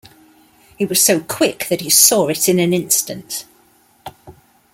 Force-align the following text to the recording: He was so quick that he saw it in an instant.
He 0.79 0.85
was 0.87 0.99
so 0.99 1.19
quick 1.19 1.67
that 1.69 1.81
he 1.81 1.91
saw 1.91 2.27
it 2.29 2.49
in 2.49 2.57
an 2.57 2.73
instant. 2.73 3.45